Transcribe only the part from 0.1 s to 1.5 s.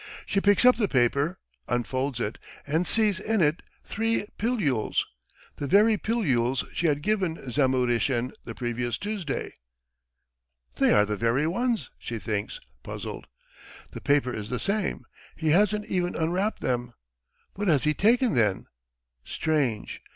She picks up the paper,